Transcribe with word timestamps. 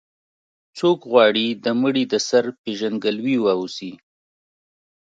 څوک 0.77 0.99
غواړي 1.11 1.47
د 1.63 1.65
مړي 1.81 2.03
د 2.11 2.15
سر 2.27 2.45
پېژندګلوي 2.63 3.37
واوسي. 3.41 3.93